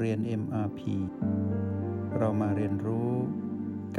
[0.00, 0.80] เรียน MRP
[2.18, 3.10] เรามาเรียนรู้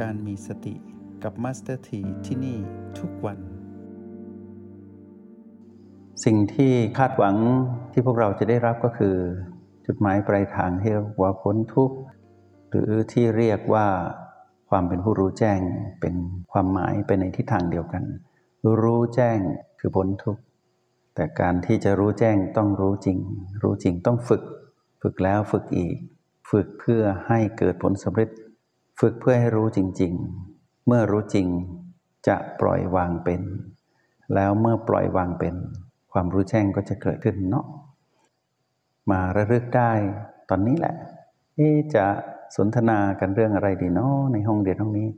[0.00, 0.74] การมีสติ
[1.22, 2.58] กับ Master T ที่ที่นี่
[2.98, 3.38] ทุกวัน
[6.24, 7.36] สิ่งที่คาดหวัง
[7.92, 9.14] ที่พวกเราจะได้รับก็คือ
[9.86, 11.96] จุดหมายปลายทางที่เรียกว่าพ้นทุกข์
[12.70, 13.86] หรือที่เรียกว่า
[14.70, 15.60] ความเป็นผู้รู้แจ้ง
[16.00, 16.14] เป็น
[16.52, 18.02] ความหมายไปในทิศทางเดียวกัน
[18.82, 19.38] รู้แจ้ง
[19.80, 20.42] คือพ้นทุกข์
[21.14, 23.18] แต่การที่จะรู้แจ้งต้องรู้จริง
[23.62, 24.42] รู้จริงต้องฝึก
[25.02, 25.96] ฝึกแล้วฝึกอีก
[26.50, 28.30] ฝึกเพื่อให้เกิดผลสำเร็จ
[29.00, 30.12] ฝึกเพื่อให้รู้จริง
[30.50, 31.46] ๆ เมื่อรู้จริง
[32.28, 33.40] จะปล่อยวางเป็น
[34.34, 35.54] แล้วเมื่อปล่อยวางเป็น
[36.12, 37.66] ความรู้แจ้งก็จะเกิดขึ้นเนาะ
[39.10, 39.92] มาระลึกได้
[40.48, 40.94] ตอนนี้แหละ
[41.56, 42.04] ที่จะ
[42.56, 45.08] สนทนากันเรื่องอะไรดีเนาะในห้องเรียนห้องนี้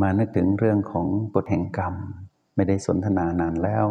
[0.00, 1.94] มานึกถึงเรื่องของกฎแห่งกรรม
[2.54, 3.84] ไม่ได้สนทนานานแล้ว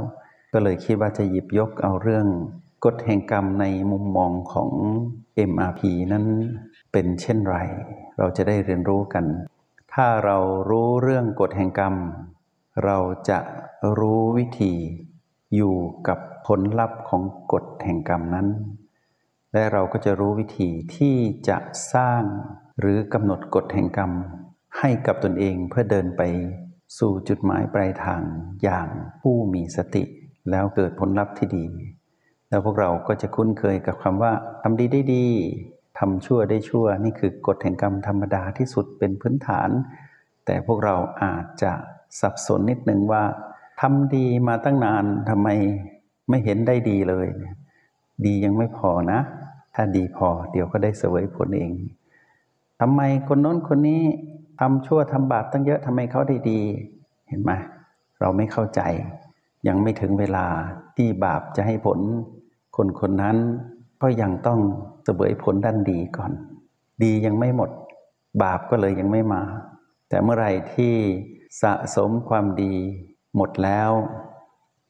[0.53, 2.25] ก็เลยคิดว่าจะหยิบยกเอาเรื่อง
[2.85, 4.72] กฎแห่งกรรมในมุมมองของ
[5.52, 6.25] MRP นั้น
[6.91, 7.58] เป็นเช่นไร
[8.17, 9.25] เราจะได้เรียนรู้กัน
[9.94, 10.38] ถ้าเรา
[10.69, 11.95] รู้เรื่องกฎแห่งกรรม
[12.86, 12.97] เรา
[13.30, 13.39] จะ
[13.99, 14.73] รู้วิธี
[15.55, 15.75] อยู่
[16.08, 18.47] กับผลลัพธ์ของกฎแห่งกรรมนั้น
[19.53, 21.16] และเราก็จะรู้วิธีที่
[21.49, 21.58] จะ
[21.93, 22.23] สร้าง
[22.80, 24.11] หรือกำหนดกฎแห่งกรรม
[24.80, 26.21] ให้กับตนเองเพื่อเดินไป
[26.97, 28.21] สู่จุดหมายปลายทาง
[28.64, 28.88] อย่าง
[29.21, 30.03] ผู้มีสติ
[30.52, 31.66] แล้วเกิดผลลัพธ์ที่ดี
[32.50, 34.31] แล้วพวกเราก็จะคุ้นเคยกับคำว่า
[34.64, 35.25] ทำดีได้ดี
[36.00, 39.69] ทำชั่วได้ชั่ว นี่คือกฎแห่งกรรมธรรมดาที่สุดเป็นพื้นฐาน
[40.45, 41.72] แต่พวกเราอาจจะ
[42.20, 43.23] สับสนนิดนึงว่า
[43.81, 45.50] ทำดีมาตั้งนานทำไม
[46.30, 47.27] ไม่เห็นได้ดีเลย
[48.25, 49.20] ดียังไม่พอนะ
[49.75, 51.72] ถ้าดีพอเดี๋ยวก็ได้เสวยผลเอง
[52.81, 54.02] ทำไมคนโน้นคนนี้
[54.59, 56.61] ทำชั่วทำบาปตั้งเยอะทำไมเขาได้ดี
[57.30, 57.52] เห็นไหม
[58.20, 58.81] เราไม่เข้าใจ
[59.67, 60.45] ยังไม่ถึงเวลา
[60.95, 62.00] ที่บาปจะให้ผล
[62.81, 63.38] คนคนนั้น
[64.02, 64.59] ก็ยังต้อง
[65.03, 66.31] เสวยผลด้านดีก่อน
[67.04, 67.70] ดียังไม่หมด
[68.42, 69.43] บาปก็เลยยังไม่มา
[70.09, 70.93] แต่เมื่อไรที่
[71.61, 72.73] สะสมความดี
[73.36, 73.92] หมดแล้ว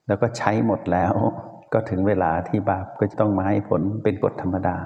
[0.08, 1.14] แล้วก็ใช้หมดแล้ว
[1.74, 4.78] ก็ถึงเวลาที่บาปก็จะต้องมาให้ผลเป็นกฎธรรมดา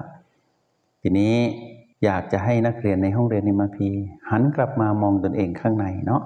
[1.01, 1.35] ทีนี้
[2.03, 3.89] อยากจะให้นักเรียนในห้องเรียนในมาพี
[4.31, 6.21] หันกลับมามองตนเองข้างในเนาะ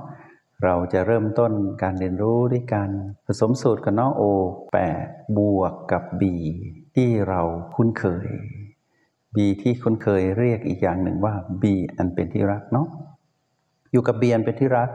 [0.64, 1.52] เราจะเริ่มต้น
[1.84, 2.90] การเรียนรู้ด้วยการ
[3.26, 4.24] ผสมสูตรกับน้องโอ
[4.74, 5.06] แปด
[5.38, 6.24] บวกกับ b
[6.96, 7.42] ที่เรา
[7.76, 8.28] คุ้นเคย
[9.36, 11.64] b ที่คุ้นเคยเรียกอีกอย่างหนึ่งว่า b
[11.98, 12.88] อันเป็นที่รักเนาะ
[13.92, 14.90] อยู่กับ b อันเป็นที่รัก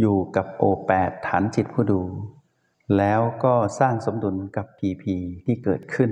[0.00, 2.00] อยู่กับโอแปดฐานจิตผู้ดู
[2.98, 5.04] แล้วก็สร้างสมดุลกับ PP
[5.44, 6.10] ที่เกิดขึ้น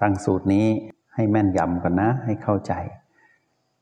[0.00, 0.66] ตั้งสูตรนี้
[1.14, 2.72] ให้แม่นยำก่อนนะให้เข้าใจ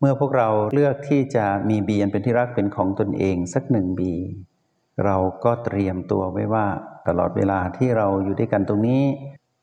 [0.00, 4.14] เมื่อพวกเราเลือกที่จะมีบีอันเป็นที่รักเป็นของตนเองสักหนึ่งบี
[5.04, 6.66] เราก็เตรียมตัวไว้ว่า
[7.08, 9.02] ตลอดเวลาที่เราอยู่ด้วยกันตรงนี้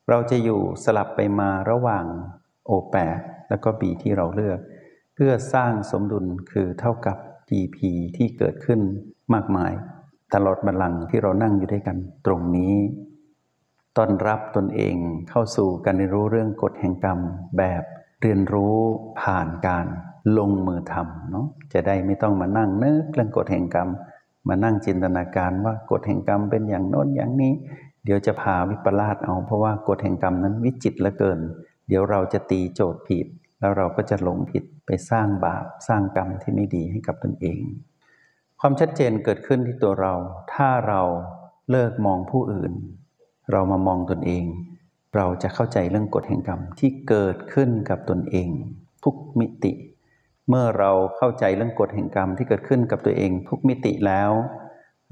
[0.09, 2.05] เราจะอยู่สลับไปมาระหว่าง
[2.65, 3.19] โอแปด
[3.49, 4.59] แล้วก็บีที่เราเลือก
[5.15, 7.17] เพื่อสร้างสมดุลคือเท่ากับ
[7.47, 7.77] PP
[8.17, 8.79] ที่เกิดขึ้น
[9.33, 9.73] มากมาย
[10.33, 12.75] ตลอดบัลลังก์ที่เรานั่งอยู่ด้วยกันตรงนี้
[13.97, 14.95] ต้อนรับตนเอง
[15.29, 17.19] เข้าสู่การเรียนรู้เรื่องกฎแห่งกรรม
[17.57, 17.83] แบบ
[18.21, 18.75] เรียนรู้
[19.21, 19.87] ผ่านการ
[20.37, 23.89] ลงมือทำเนาะจะได้ไม่ต้องมานั่งนึกเรื่องกฎแห่งกรรม
[24.47, 27.53] มานั่งจินตนาการว่ากฎแห่งกรรมเป็นอย่างโน้นอย่างนี้
[28.05, 31.39] เดี๋ยวจะพาวิปลาสเอาเพราะว่ากฎแห่งกรรมนั้นวิจิตเหลือเกิน
[31.87, 33.27] เดี๋ยวเราจะตีโจทย์ผิด
[33.59, 37.59] แล้วเราก็จะหลงผิดไปสร้างบาปสร้างกรรมที่ไม่ดีให้กับตนเอง
[38.59, 40.13] ความชัดเจนเกิดขึ้นที่ตัวเรา
[40.53, 41.01] ถ้าเรา
[41.71, 42.73] เลิกมองผู้อื่น
[43.51, 44.45] เรามามองตนเอง
[45.15, 48.49] เราจะเข้าใจเรื่องกฎแห่งกรรมที่เกิดขึ้นกับตนเอง
[49.03, 49.71] ทุกมิติ
[50.49, 54.31] เมื่อเราเข้าใจเรื่องกฎแห่งกรรมที่เกิดขึ้นกับตัวเองทุกมิติแล้ว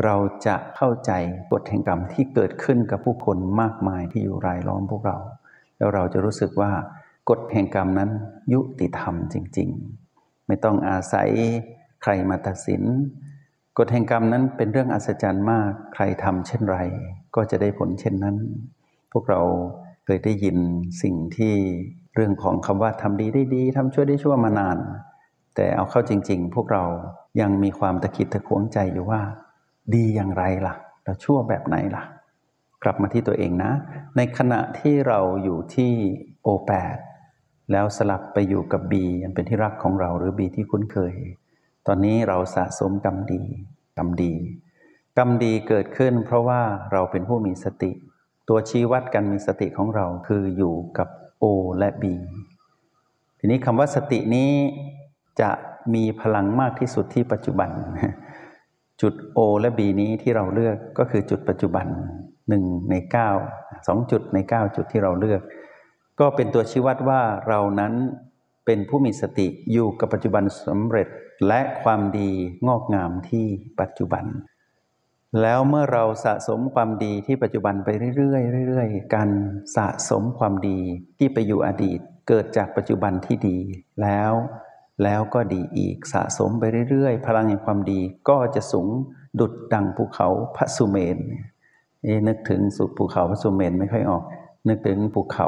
[0.04, 0.16] เรา
[0.48, 1.12] จะเข้าใจ
[1.52, 5.18] กฎแห่งกรรมที่เกิดขึ้นกับผู้คนมากมายที่อยู่รายล้อมพวกเรา
[5.78, 6.72] แล้วเราจะรู้สึกว่า
[7.30, 8.10] กฎแห่งกรรมนั้น
[8.54, 9.70] ยุติธรรมจริง
[10.10, 11.30] ๆ ไม่ต้องอาศัย
[12.04, 12.84] ใครมาตัดสิน
[13.78, 16.80] กฎแห่งกรรมนั้นเป็นเรื่องอัศจรรย์มากใครทำเช่นไร
[17.36, 18.38] ก็จะได้ผลเช่นนั้น
[19.12, 19.42] พวกเรา
[20.06, 20.58] เคยได้ยิน
[21.02, 21.54] สิ่งที่
[22.16, 24.78] เรื่องของคำว่าทำดีได้ดีทำชั่วได้ชั่วมานาน
[25.56, 26.84] แต่เอาเข้าจริง ๆ พวกเรา
[27.42, 29.22] ยังมีความตะคิดตะขวงใจอยู่ว่า
[29.94, 30.74] ดีอย่างไรล่ะ
[31.04, 32.04] เราชั่วแบบไหนล่ะ
[32.84, 33.72] กลับมาที่ตัวเองนะ
[34.18, 35.92] ในขณะที่เราอยู่ที่
[36.44, 36.98] โอแปด
[37.72, 41.16] แล้วสลับไปอยู่กับบีอันเป็นที่รักของเราหรือบีที่คุ้นเคย
[41.88, 43.44] ตอนนี้เราสะสมกรรมดี
[43.98, 44.34] กรรมดี
[45.18, 46.62] กรรมดีเกิดขึ้น เพราะว่า
[46.92, 47.92] เราเป็นผู้มีสติ
[48.50, 51.08] ตัวชี้วัดการมีสติของเราคืออยู่กับ
[51.44, 51.46] O
[51.78, 52.04] และ B
[53.40, 54.52] ทีนี้คำว่าสตินี้
[55.42, 55.52] จะ
[55.94, 57.70] มีพลังมากที่สุดที่ปัจจุบัน
[59.02, 61.88] จุด O และ B นี้ที่เราเลือกก็คือจุดปัจจุบัน
[62.50, 63.30] หนึ่งในเก้า
[63.88, 65.42] สองจุดในเก้าจุดที่เราเลือก
[66.20, 67.94] ก็เป็นตัวชี้วัดว่าเรานั้น
[68.66, 71.08] เป็นผู้มีสติอยู่กับปัจจุบันสำเร็จ
[71.48, 72.30] และความดี
[72.68, 73.46] งอกงามที่
[73.80, 74.26] ปัจจุบัน
[75.42, 79.30] แล้วเมื่อเราสะสมความดีที่ปัจจุบันไปเรื่อยๆเรื่อยๆการ
[79.78, 80.80] สะสมความดี
[81.18, 83.58] ที่ไปอยู่อดีต เกิดจากปัจจุบันที่ดี
[84.02, 84.34] แล้ว
[85.04, 88.00] แล้วก็ดีอีกสะสมไปเรื่อยๆ พลังแห่งความดี
[88.30, 88.88] ก็จะสูง
[89.40, 91.18] ดุดดังภูเขาพระสุเมน
[92.28, 94.24] นึกถึงสุดภูเขาพระสุเมนไม่ค่อยออก
[94.68, 95.48] นึกถึงภูเขา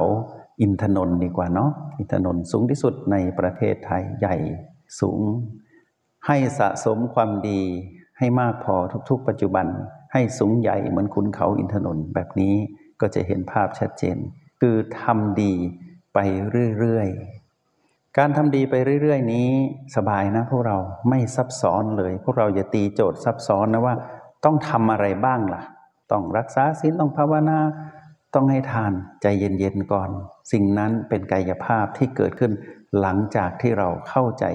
[0.62, 4.36] อินทนนท์ดีกว่าเนาะอินทนนท์สูงที่สุดในประเทศไทยใหญ่
[5.00, 5.20] สูง
[6.28, 7.62] ให้สะสมความดี
[8.18, 8.76] ให้มากพอ
[9.10, 9.68] ทุกๆ ปัจจุบัน
[10.14, 12.54] ให้สูงใหญ่เหมือนคุณเขาอินทนนท์แบบนี้
[13.02, 14.18] ก็จะเห็นภาพชัดเจน
[14.60, 15.54] คือทำดี
[16.14, 16.20] ไป
[16.80, 17.45] เรื่อยๆ
[18.20, 19.50] การทำดีไปเรื่อย ๆ นี้
[19.96, 20.78] สบายนะพวกเรา
[21.10, 23.96] ไม่ซับซ้อนเลย พวกเราอย่าตีโจทย์ซับซ้อนนะว่า
[24.46, 25.62] ต้องทำอะไรบ้างล่ะ
[26.12, 27.60] ต้องรักษาศีลต้องภาวนา
[28.34, 30.10] ต้องให้ทานใจเย็น ๆ ก่อน
[30.52, 32.52] สิ่งนั้นเป็นกายภาพที่เกิดขึ้น
[33.00, 34.46] หลังจากที่เราเข้าใจ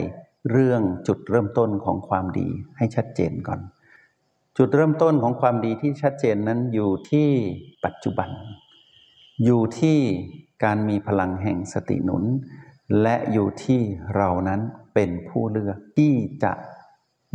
[0.51, 3.61] เรื่องจุดเริ่มต้นของความดีให้ชัดเจนก่อน
[4.59, 7.29] จุดเริ่มต้นของความดีที่ชัดเจนนั้นอยู่ที่
[7.85, 8.31] ปัจจุบัน
[9.45, 9.99] อยู่ที่
[10.65, 12.25] การมีพลังแห่งสติหนุน
[13.03, 13.81] และอยู่ที่
[14.17, 14.61] เรานั้น
[14.95, 16.15] เป็นผู้เลือกที่
[16.45, 16.53] จะ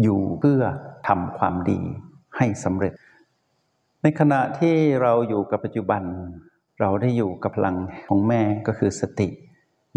[0.02, 0.62] อยู่เพื่อ
[1.08, 1.80] ทำความดี
[2.38, 2.94] ให้สำเร็จ
[4.02, 6.04] ในขณะที่เราอยู่กับปัจจุบัน
[6.80, 9.30] เราได้อยู่กับพลังของแม่ก็คือสติ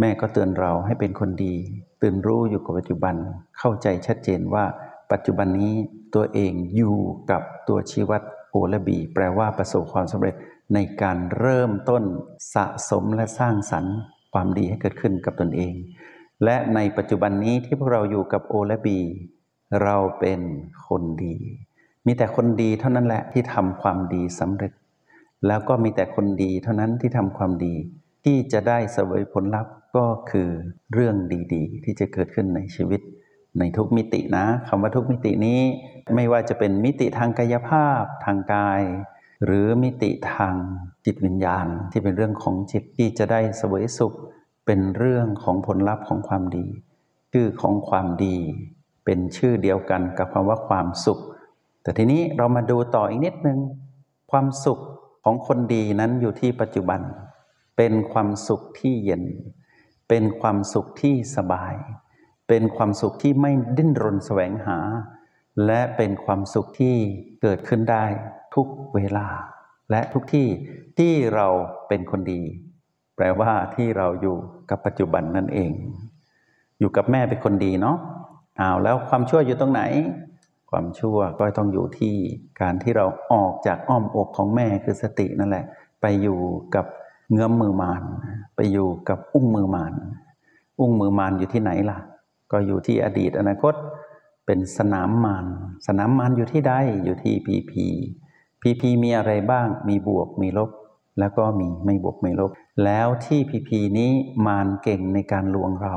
[0.00, 1.54] แม่ก็เตือนเราให้เป็นคนดี
[2.02, 3.14] ตื่นรู้อยู่กับปัจจุบัน
[3.58, 4.64] เข้าใจชัดเจนว่า
[5.12, 5.74] ปัจจุบันนี้
[6.14, 6.96] ตัวเองอยู่
[7.30, 10.34] กับตัวชีวัตโอและบี แปลว่าประสบความสำเร็จ
[10.74, 12.02] ในการเริ่มต้น
[12.54, 13.96] สะสมและสร้างสรรค์
[14.32, 15.74] ความดีให้เกิดขึ้นกับตนเอง
[16.44, 18.98] และในปัจจุบันนี้ที่พวกเราอยู่กับโอและบี
[19.82, 20.40] เราเป็น
[20.86, 21.36] คนดี
[22.06, 24.72] มีแต่คนดีเท่านั้นแหละที่ทำความดีสำเร็จ
[25.46, 27.74] แล้วก็มีแต่คนดีเท่านั้นที่ทำความดี
[28.24, 30.48] ที่จะได้สวยผลลัพธ์ก็คือ
[30.92, 31.16] เรื่อง
[31.54, 33.00] ดีๆ ที่จะเกิดขึ้นในชีวิต
[33.58, 35.60] ในทุกมิตินะคำว่าทุกมิตินี้
[36.14, 38.82] ไม่ว่าจะเป็นมิติทางกายภาพทางกาย
[39.44, 40.54] หรือมิติทาง
[41.04, 44.14] จิตวิญญาณที่เป็นเรื่องของจิตที่จะได้สวยสุข
[44.66, 46.66] เป็นเรื่องของผลลัพธ์ของความดี
[47.32, 48.36] ชื่อของความดี
[49.04, 51.20] เป็นชื่อเดียวกันกับคำว่าความสุข
[51.82, 53.58] แต่ทีนี้เรามาดูต่ออีกนิดนึง
[54.30, 54.78] ความสุข
[55.24, 57.00] ของคนดีนั้นอยู่ที่ปัจจุบัน
[57.76, 59.24] เป็นความสุขที่เย็น
[60.08, 61.74] เป็นความสุขที่สบาย
[62.48, 64.78] เป็นความสุขที่ไม่ดิ้นรนแสวงหา
[65.66, 66.96] และเป็นความสุขที่
[67.42, 68.04] เกิดขึ้นได้
[68.54, 69.26] ทุกเวลา
[69.90, 70.48] และทุกที่
[70.98, 71.46] ที่เรา
[71.88, 72.42] เป็นคนดี
[73.16, 74.36] แปลว่าที่เราอยู่
[74.70, 75.70] กับปัจจุบันนั่นเอง
[76.78, 77.96] อยู่กับแม่เป็นคนดีเนาะ
[78.60, 79.82] อ้าวแล้วความชั่วอยู่ตรงไหน
[80.70, 82.14] ความชั่วก็ต้องอยู่ที่
[82.60, 85.64] การที่เราออกจากอ้อมอกของแม่คือสตินั่นแหละ
[86.00, 86.38] ไปอยู่
[86.74, 86.86] กับ
[87.30, 88.02] เงื้อมมือมาน
[88.56, 89.92] ไปอยู่กับอุ้งมือมาน
[90.80, 91.98] อุ้งมือมานอยู่ที่ไหนล่ะ
[92.52, 93.74] ก็อยู่ที่อดีตอนาคต
[94.46, 95.46] เป็นสนามมาน
[95.86, 96.72] สนามมานอยู่ที่ใด
[97.04, 97.86] อยู่ที่พีพี
[98.62, 100.70] พีพีมีอะไรบ้าง มีบวก มีลบ
[101.18, 102.50] แล้วก็มีไม่บวกไม่ลบ
[102.84, 104.12] แล้วที่พีพีนี้
[104.46, 105.96] มานเก่งในการลวงเรา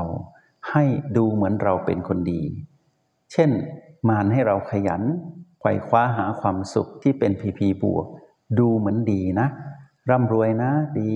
[0.70, 0.84] ให้
[1.16, 2.42] ดูเหมือนเราเป็นคนดี
[3.32, 3.50] เช่น
[4.08, 5.02] มานให้เราขยัน
[5.60, 8.06] ไขว่คว้าหาความสุขที่เป็นพีพีบวก
[8.58, 9.48] ดูเหมือนดีนะ
[10.10, 10.70] ร่ำรวยนะ
[11.00, 11.14] ดี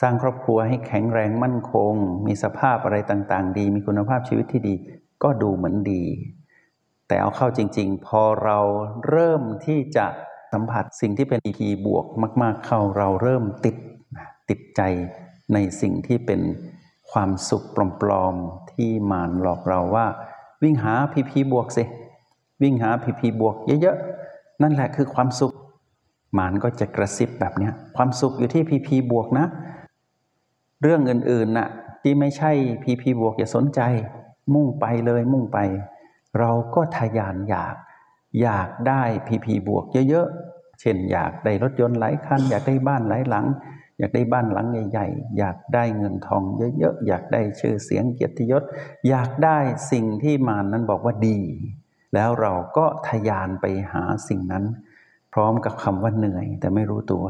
[0.00, 1.94] สร้างครอบครัวให้แข็งแรงมั่นคง
[2.26, 4.74] มีสภาพอะไรต่างๆ ดี มีคุณภาพชีวิตที่ดี
[5.22, 6.02] ก็ดูเหมือนดี
[7.10, 8.58] แต่เอาเข้าจริง ๆ พอเรา
[9.08, 10.06] เริ่มที่จะ
[10.52, 12.06] สัมผัสสิ่งที่เป็นพีบวก
[12.42, 13.76] มาก ๆ เข้าเราเริ่มติด
[14.48, 14.80] ติดใจ
[15.52, 16.40] ในสิ่งที่เป็น
[17.10, 17.66] ความสุข
[18.02, 20.06] ปลอม ๆ ที่มานหลอกเราว่า
[20.62, 21.84] วิ่งหาพีพีบวกสิ
[22.62, 23.96] วิ่งหาพีพีบวกเยอะ
[24.28, 25.52] ๆ นั่นแหละคือความสุข
[26.38, 29.46] มานก็จะกระซิบแบบนี้ความสุขอยู่ที่พีพีบวกนะ
[30.82, 31.68] เรื่องอื่นๆน่ะ
[32.02, 32.52] ที่ไม่ใช่
[32.82, 33.80] พีพีบวกอย่าสนใจ
[34.54, 35.58] มุ่งไปเลยมุ่งไป
[36.38, 37.76] เราก็ทยานอยาก
[38.42, 43.46] อยากได้พีพีบวกเยอะๆ เช่นอยากได้รถยนต์หลายคัน อยากได้บ้านหลายหลัง
[43.98, 46.42] อยากได้บ้านหลังใหญ่ๆ อยากได้เงินทอง
[46.78, 48.62] เยอะๆ อยากได้ชื่อเสียงเกียรติยศ
[49.08, 49.58] อยากได้
[49.92, 51.40] สิ่งที่มานนั้นบอกว่าดี
[52.14, 54.64] แล้วเราก็ทยานไปหาสิ่งนั้น
[55.32, 57.26] พร้อมกับคำว่าเหนื่อยแต่ไม่รู้ตัว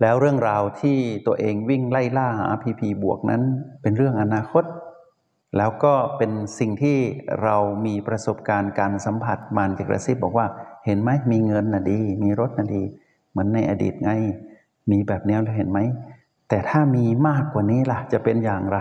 [0.00, 3.42] แล้วเรื่องราวที่ตัวเองวิ่งไล่ล่าหาพีพีบวกนั้น
[3.82, 4.64] เป็นเรื่องอนาคต
[5.56, 6.98] แล้วก็เป็นสิ่งที่
[7.42, 10.46] เรามีประสบการณ์การสัมผัสมานจะกระซิบบอกว่า
[10.86, 12.82] เห็นไหมมีเงินน่ะดี มีรถน่ะดี
[13.30, 14.10] เหมือนในอดีตไง
[14.90, 15.80] มีแบบนี้เราเห็นไหม
[16.48, 18.80] แต่ถ้ามีมากกว่านี้ล่ะ จะเป็นอย่างไร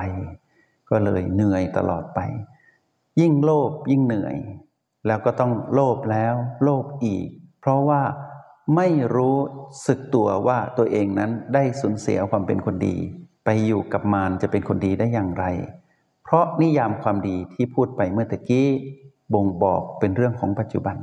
[0.89, 2.19] ก็เลยเหนื่อยตลอดไป
[3.19, 4.35] ยิ่งโลภยิ่งเหนื่อย
[5.07, 6.33] แล้วก็ต้องโลภแล้ว
[6.63, 7.27] โลภอีก
[7.59, 8.01] เพราะว่า
[8.75, 9.38] ไม่รู้
[9.88, 12.95] สึกตัวว่าตัวเองนั้นได้สูญเสียความเป็นคนดี
[13.45, 15.45] ไปอยู่กับมารจะเป็นคนดีได้อย่างไร
[16.29, 18.67] เพราะนิยามความดีที่พูดไปเมื่อตะกี้
[19.33, 20.98] บ่งบอกเป็นเรื่องของปัจจุบัน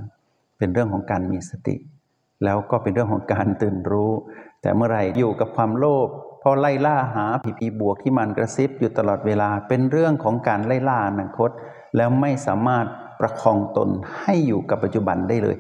[0.59, 1.77] เป็นเรื่องของการมีสติ
[2.45, 4.13] แล้วก็เป็นเรื่องของการตื่นรู้
[4.63, 6.09] แต่เมื่อไหร่อยู่กับความโลภ
[6.43, 11.51] พอไล่ล่าหาผีผีบวกที่มันกระซิบอยู่ตลอดเวลาเป็นเรื่องของการไล่ล่าอนาคต
[11.97, 12.87] แล้วไม่สามารถ
[13.21, 13.89] ประคองตน
[14.21, 15.57] ให้อยู่กับปัจจุบันได้เลย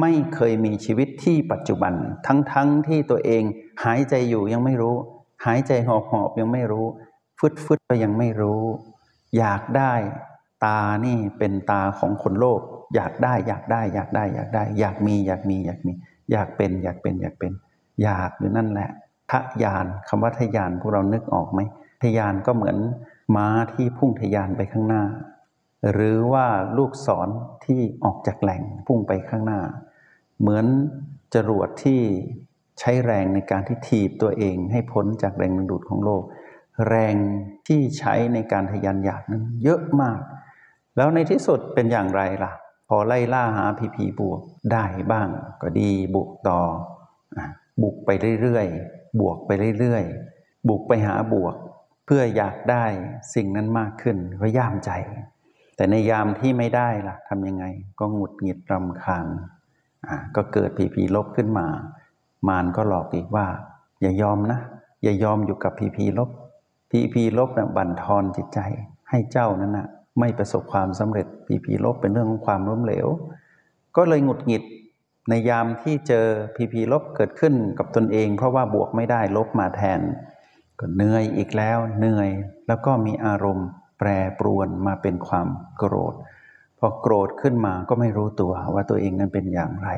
[0.00, 1.92] ไม่เคยมีชีวิตที่ปัจจุบัน
[2.26, 2.54] ทั้งๆท
[2.88, 3.42] ที่ตัวเอง
[3.84, 4.96] หายใจอยู่ยังไม่รู้
[5.46, 6.86] หายใจหอบหอบยังไม่รู้
[7.38, 8.62] ฟึดฟึดก็ยังไม่รู้
[9.38, 9.92] อยากได้
[10.64, 12.60] ตานี่เป็นตาของคนโลภ
[12.94, 15.92] อยากได้อยากได้ อยากได้ อยากได้ อยากมี อยากมี อยากมี
[16.32, 17.52] อยากเป็น อยากเป็น อยากเป็น
[18.02, 18.90] อยากอยู่นั่นแหละ
[19.30, 21.60] ทะยานคำว่าทะยานพวกเรานึกออกไหม
[22.02, 22.76] ทะยานก็เหมือน
[23.36, 25.04] ม้าที่พุ่งทะยานไปข้างหน้า
[25.92, 27.28] หรือว่าลูกศร
[27.64, 29.60] ที่ออกจากแหล่งพุ่งไปข้างหน้า
[30.40, 30.66] เหมือน
[31.34, 32.00] จรวดที่
[32.80, 36.22] ใช้แรงในการที่ถีบตัวเองให้พ้นจากแรงดึงดูดของโลก
[36.88, 37.14] แรง
[37.66, 40.20] ที่ใช้ในการทะยานอยากนั้นเยอะมาก
[40.96, 42.52] แล้วในที่สุดเป็นอย่างไรล่ะ
[42.88, 44.40] พอไล่ล่าหาพีพีบวก
[44.72, 45.28] ได้บ้าง
[45.62, 46.60] ก็ดีบุกต่อ
[47.82, 51.54] บุกไปเรื่อยๆ บวกไปเรื่อยๆ บุกไปหาบวก
[52.06, 52.84] เพื่ออยากได้
[53.34, 54.90] สิ่งนั้นมากขึ้นก็ย่ามใจ
[55.76, 57.64] แต่ในยามที่ไม่ได้ล่ะทำยังไง
[57.98, 59.26] ก็หงุดหงิดรำคาญ
[60.36, 61.66] ก็เกิดผีผีลบขึ้นมา
[62.48, 63.46] มารก็หลอกอีกว่า
[64.00, 64.60] อย่ายอมนะ
[65.02, 66.30] อย่ายอมอยู่กับผีผีลบ
[66.90, 68.58] ผีผีลบนะ่ะบั่นทอนจิตใจ
[69.10, 69.86] ให้เจ้านั้นนะ่ะ
[70.20, 73.06] ไม่ประสบความสำเร็จผีผีลบเป็นเรื่องของความล้มเหลว
[73.96, 74.62] ก็เลยหงุดหงิด
[75.28, 76.26] ในยามที่เจอ
[76.56, 80.00] พีพีลบเกิดขึ้นกับตนเอง เพราะว่าบวกไม่ได้ลบมาแทน
[80.80, 82.30] ก็เหนื่อยอีกแล้วเหนื่อย
[82.66, 86.14] แล้วก็มีอารมณ์แปรปรวนมาเป็นความโกรธ
[86.78, 89.90] พอโกรธขึ้นมาก็ไม่รู้ตัวว่าตัวเองนั้นเป็นอย่างไร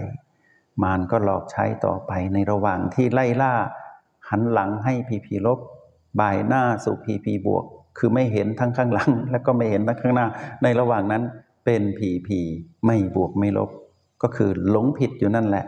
[0.83, 3.55] มารก็หลอกใช้ต่อไปในระหว่างที่ไล่ล่า
[4.29, 5.59] หันหลังให้พีพีลบ
[6.21, 7.65] บ่ายหน้าสู่พีพีบวก
[7.99, 10.27] คือไม่เห็นทั้งข้างหลัง แล้วก็ไม่เห็นทั้งข้างหน้า
[10.63, 11.23] ในระหว่างนั้น
[11.65, 12.41] เป็นพีพี
[12.87, 13.71] ไม่บวกไม่ลบ
[14.23, 15.65] ก็คือหลงผิดอยู่นั่นแหละ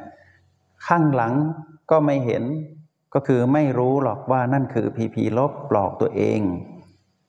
[0.87, 1.35] ข้างหลัง
[1.91, 2.43] ก็ไม่เห็น
[3.15, 6.41] ก็คือไม่รู้หรอกว่านั่นคือพีพีลบหลอกตัวเอง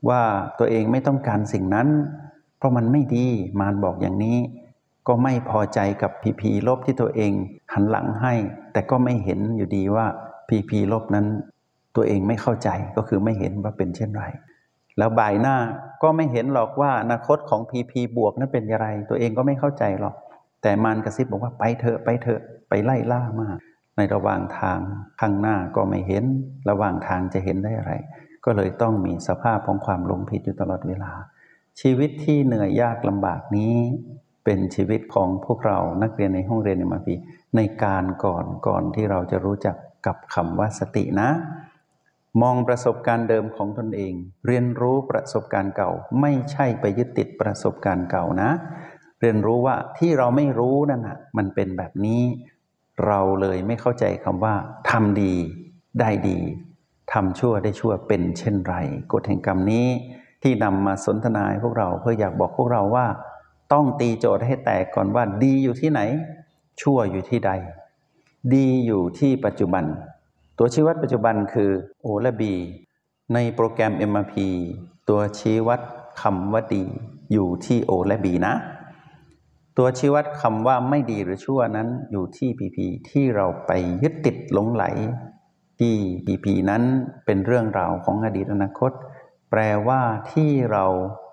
[0.10, 0.22] ว่า
[0.60, 1.88] ตัวเองไม่ต้องการสิ่งนั้น
[2.58, 3.28] เพราะมันไม่ดี
[3.60, 4.38] มารบอกอย่างนี้
[5.08, 7.32] ก็ไม่พอใจกับพีพีลบที่ตัวเอง
[7.74, 8.34] หันหลังให้
[8.74, 10.06] แต่ก็ไม่เห็นอยู่ดีว่า
[10.50, 11.26] พีพีลบนั้น
[11.96, 14.26] ตัวเองไม่เข้าใจก็คือไม่เห็นว่าเป็นเช่นไร
[14.98, 15.58] แล้วบ่ายหน้า
[16.04, 20.16] ก็ไม่เห็นหรอกว่าอนาคตของพีพีบวกนั้นเป็นอย่างไร ตัวเองก็ไม่เข้าใจหรอก
[20.62, 23.48] แต่มารกระซิบบอกว่าไปเถอะไปเถอะไปไล่ล่ามา
[23.98, 24.80] ในระหว่างทาง
[25.20, 26.24] ข้างหน้าก็ไม่เห็น
[26.70, 27.94] ระหว่างทางจะเห็นได้อะไร
[28.46, 31.12] ก็เลยต้องมีสภาพของความหลงผิดอยู่ตลอดเวลา
[31.82, 33.76] ชีวิตที่เหนื่อยยากลำบากนี้
[34.46, 37.16] เป็นชีวิตของพวกเรานักเรียนในห้องเรียนในมาพี
[37.56, 41.30] ในการก่อนก่อนที่เราจะรู้จักกับคำว่าสตินะ
[42.42, 44.14] มองประสบการณ์เดิมของตนเอง
[44.48, 48.52] เรียนรู้ประสบการณ์เก่า ไม่ใช่ไปยึดติดประสบการณ์เก่านะ
[49.22, 52.22] เรียนรู้ว่าที่เราไม่รู้นั่นนะมันเป็นแบบนี้
[53.06, 54.56] เราเลยไม่เข้าใจคำว่า
[54.90, 55.34] ทำดี
[56.00, 56.40] ได้ดี
[57.14, 58.76] ทำชั่วได้ชั่วเป็นเช่นไร
[59.14, 59.88] กฎแห่งกรรมนี้
[60.44, 63.08] ที่นำมาสนทนาพวกเราเพื่ออยากบอกพวกเราว่า
[63.74, 66.02] ต้องตีโจทย์ให้แตกก่อนว่าดีอยู่ที่ไหน
[66.82, 67.52] ชั่วอยู่ที่ใด
[68.54, 69.84] ดีอยู่ที่ปัจจุบัน
[70.58, 72.54] ตัวชี้วัดปัจจุบันคือโอและบี
[73.34, 74.36] ในโปรแกรม MRP
[75.10, 75.82] ตัวชี้วัด
[76.22, 76.84] คำว่าดี
[77.32, 78.54] อยู่ที่โอและบีนะ
[79.78, 83.72] ตัวชี้วัดคำว่าไม่ดีหรือชั่วนั้นอยู่ที่พีพีที่เราไป
[84.04, 84.86] ยึดติดหลงไหล
[85.80, 86.84] ที่พีพีนั้น
[87.26, 88.92] เป็นเรื่องราวของอดีตอนาคต
[89.52, 90.02] แปลว่า
[90.34, 90.86] ที่เรา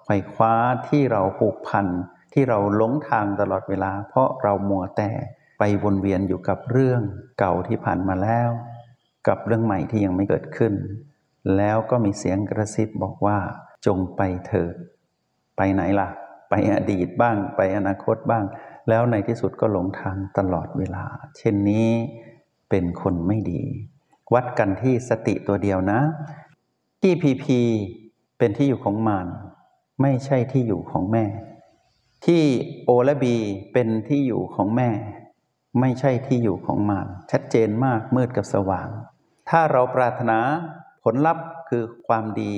[0.04, 0.54] ไขว่คว้า
[0.88, 1.86] ที่เราผูกพัน
[2.32, 5.10] ที่เราหลงทางตลอดเวลา เพราะเรามัวแต่
[5.58, 7.00] ไปวนเวียนอยู่กับเรื่อง
[7.38, 8.50] เก่าที่ผ่านมาแล้ว
[9.28, 10.74] กับเรื่องใหม่ที่ยังไม่เกิดขึ้น
[11.56, 13.38] แล้วก็มีเสียงกระซิบบอกว่า
[13.86, 14.74] จงไปเถิด
[15.56, 16.08] ไปไหนล่ะ
[16.50, 18.44] ไปอดีตบ้าง ไปอนาคตบ้าง
[18.88, 21.04] แล้วในที่สุดก็หลงทางตลอดเวลา
[21.38, 21.88] เช่นนี้
[22.70, 23.62] เป็นคนไม่ดี
[24.34, 26.00] วัดกันที่สติตัวเดียวนะ
[27.02, 27.60] ที่พีพี
[28.38, 29.26] เป็นที่อยู่ของมาร
[30.02, 31.24] ไม่ใช่ที่อยู่ของแม่
[32.26, 32.42] ที่
[32.84, 33.36] โอและบี
[33.72, 34.90] เป็นที่อยู่ของแม่
[35.80, 38.88] ไม่ใช่ที่อยู่ของมารชัดเจนมากมืดกับสว่าง
[39.48, 40.38] ถ้าเราปรารถนา
[41.04, 42.54] ผลลัพธ์คือความดี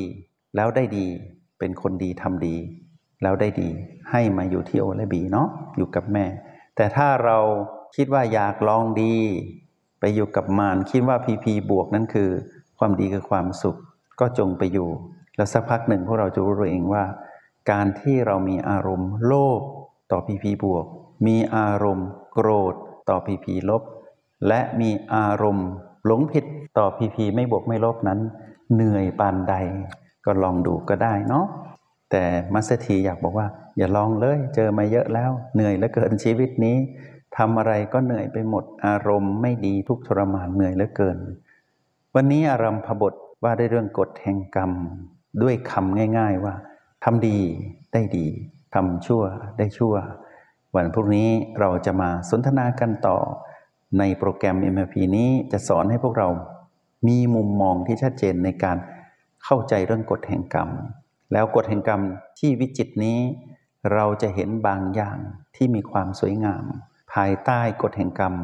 [0.56, 1.06] แล้วได้ดี
[1.58, 2.56] เป็นคนดีทำดี
[3.22, 3.68] แล้วได้ดี
[4.10, 6.26] ให้มาอยู่ที่โอและบีเนาะอยู่กับแม่
[6.76, 7.38] แต่ถ้าเรา
[7.96, 9.14] คิดว่าอยากลองดี
[10.00, 12.30] ไปอยู่กับมารคิดว่าพีพีบวกนั้นคือ
[12.78, 13.76] ความดีคือความสุข
[14.20, 14.88] ก็จงไปอยู่
[15.36, 17.04] แล้วสักพักหนึ่งพวกเราจะรู้เองว่า
[17.70, 19.60] การที่เรามีอารมณ์โลภ
[20.12, 20.84] ต่อพีพีบวก
[21.26, 22.74] มีอารมณ์โกรธ
[23.08, 23.82] ต่อพีพีลบ
[24.48, 25.68] และมีอารมณ์
[26.06, 26.44] หลงผิด
[26.78, 28.20] ต่อพีพีไม่บวกไม่ลบนั้น
[28.74, 29.54] เหนื่อยปานใด
[30.24, 31.46] ก็ลองดูก็ได้เนาะ
[32.10, 32.24] แต่
[32.54, 33.46] มัสถีอยากบอกว่า
[33.78, 36.76] อย่าลองเลยเจอมาเยอะแล้ว เหนื่อยแล้วเกินชีวิตนี้
[37.36, 41.18] ทำอะไรก็เหนื่อยไปหมดอารมณ์ไม่ดีทุกทรมานเหนื่อยเหลือเกิน
[42.14, 44.72] วันนี้อารัมพบทว่าได้เรื่องกฎแห่งกรรม
[45.42, 46.54] ด้วยคำง่าย ๆว่า
[47.04, 47.38] ทำดี
[47.92, 48.26] ได้ดี
[48.74, 49.22] ทำชั่ว
[49.58, 49.94] ได้ชั่ว
[50.74, 51.28] วันพรุ่งนี้
[51.60, 53.18] เราจะมาสนทนากันต่อ
[53.98, 56.28] ในโปรแกรม MLP นี้จะสอนให้พวกเรา
[57.06, 58.76] มีมุมมองที่ชัดเจนในการ
[59.44, 60.68] เข้าใจเรื่องกฎแห่งกรรม
[61.32, 62.02] แล้วกฎแห่งกรรม
[62.38, 63.18] ที่วิจิตนี้
[63.92, 65.18] เราจะเห็นบางอย่าง
[65.56, 66.64] ที่มีความสวยงาม
[67.12, 68.34] ภายใต้กฎแห่งกรรม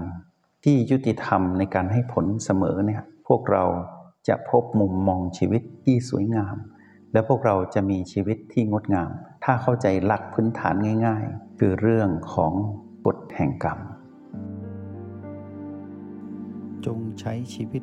[0.64, 3.64] ที่ยุติธรรมในการให้ผลเสมอเนี่ยพวกเรา
[4.28, 6.56] จะพบมุมมองชีวิตที่สวยงาม
[7.12, 9.10] และพวกเราจะมีชีวิตที่งดงาม
[9.44, 10.74] ถ้าเข้าใจหลักพื้นฐาน
[11.06, 12.52] ง่าย ๆ คือเรื่องของ
[13.06, 13.78] กฎแห่งกรรม
[16.86, 17.82] จงใช้ชีวิต